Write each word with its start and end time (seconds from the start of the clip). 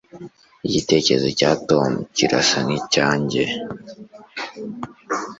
Igitekerezo 0.67 1.27
cya 1.39 1.51
Tom 1.67 1.91
kirasa 2.15 2.57
nkicyanjye 2.65 3.43